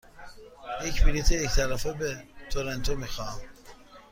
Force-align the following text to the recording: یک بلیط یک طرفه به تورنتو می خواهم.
یک 0.83 1.03
بلیط 1.03 1.31
یک 1.31 1.49
طرفه 1.51 1.93
به 1.93 2.23
تورنتو 2.49 2.95
می 2.95 3.07
خواهم. 3.07 3.41